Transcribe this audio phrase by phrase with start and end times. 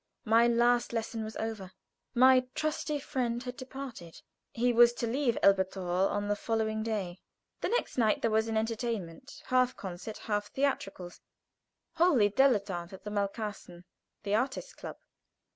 [0.25, 1.73] My last lesson was over.
[2.15, 4.23] My trusty friend had departed.
[4.51, 7.19] He was to leave Elberthal on the following day.
[7.59, 11.21] The next night there was an entertainment half concert, half theatricals,
[11.97, 13.83] wholly dilettante at the Malkasten,
[14.23, 14.97] the Artists' Club.